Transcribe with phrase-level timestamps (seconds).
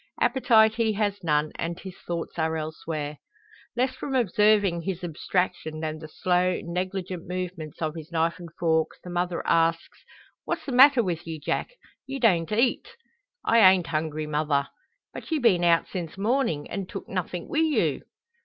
[0.19, 3.19] Appetite he has none, and his thoughts are elsewhere.
[3.75, 8.93] Less from observing his abstraction, than the slow, negligent movements of his knife and fork,
[9.03, 10.03] the mother asks
[10.43, 11.75] "What's the matter with ye, Jack?
[12.07, 12.97] Ye don't eat!"
[13.45, 14.69] "I ain't hungry, mother."
[15.13, 18.01] "But ye been out since mornin', and tooked nothing wi' you!"